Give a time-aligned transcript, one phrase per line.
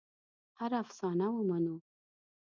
[0.59, 1.75] هره افسانه ومنو.